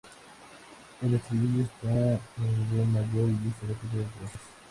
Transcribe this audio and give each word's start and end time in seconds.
El 1.03 1.13
estribillo 1.13 1.63
está 1.65 1.87
en 1.91 2.71
re 2.71 2.85
mayor, 2.85 3.29
y 3.29 3.53
se 3.59 3.67
repite 3.67 3.97
dos 3.97 4.09
veces. 4.21 4.41